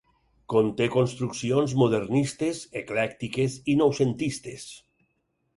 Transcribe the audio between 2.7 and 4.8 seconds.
eclèctiques i noucentistes.